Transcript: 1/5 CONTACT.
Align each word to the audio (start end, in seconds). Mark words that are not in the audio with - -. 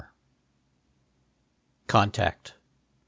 1/5 0.01 0.07
CONTACT. 1.85 2.55